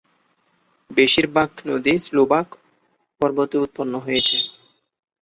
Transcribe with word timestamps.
বেশিরভাগ 0.89 1.49
নদী 1.69 1.93
স্লোভাক 2.05 2.47
পর্বতে 3.21 3.55
উৎপন্ন 3.57 3.93
হয়েছে। 4.05 4.37